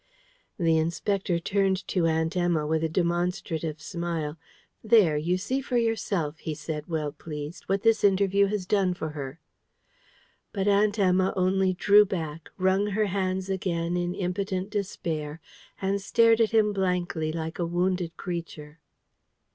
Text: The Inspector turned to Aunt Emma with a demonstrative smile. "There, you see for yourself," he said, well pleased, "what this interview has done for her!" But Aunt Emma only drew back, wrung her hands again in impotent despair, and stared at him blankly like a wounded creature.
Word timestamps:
The 0.57 0.79
Inspector 0.79 1.37
turned 1.41 1.87
to 1.89 2.07
Aunt 2.07 2.35
Emma 2.35 2.65
with 2.65 2.83
a 2.83 2.89
demonstrative 2.89 3.79
smile. 3.79 4.35
"There, 4.83 5.15
you 5.15 5.37
see 5.37 5.61
for 5.61 5.77
yourself," 5.77 6.39
he 6.39 6.55
said, 6.55 6.87
well 6.87 7.11
pleased, 7.11 7.65
"what 7.69 7.83
this 7.83 8.03
interview 8.03 8.47
has 8.47 8.65
done 8.65 8.95
for 8.95 9.09
her!" 9.09 9.39
But 10.53 10.67
Aunt 10.67 10.97
Emma 10.97 11.33
only 11.35 11.73
drew 11.73 12.03
back, 12.03 12.49
wrung 12.57 12.87
her 12.87 13.05
hands 13.05 13.47
again 13.47 13.95
in 13.95 14.15
impotent 14.15 14.71
despair, 14.71 15.39
and 15.79 16.01
stared 16.01 16.41
at 16.41 16.49
him 16.49 16.73
blankly 16.73 17.31
like 17.31 17.59
a 17.59 17.65
wounded 17.67 18.17
creature. 18.17 18.79